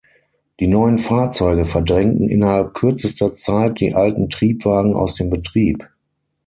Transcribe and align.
Die 0.59 0.65
neuen 0.65 0.97
Fahrzeuge 0.97 1.63
verdrängten 1.63 2.27
innerhalb 2.27 2.73
kürzester 2.73 3.31
Zeit 3.31 3.79
die 3.79 3.93
alten 3.93 4.31
Triebwagen 4.31 4.95
aus 4.95 5.13
dem 5.13 5.29
Betrieb. 5.29 5.87